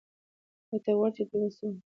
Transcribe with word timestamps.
ایا 0.69 0.79
ته 0.83 0.91
غواړې 0.97 1.13
چې 1.15 1.23
د 1.25 1.27
تولستوی 1.29 1.29
په 1.51 1.57
څېر 1.57 1.71
لیکوال 1.71 1.85
شې؟ 1.85 1.89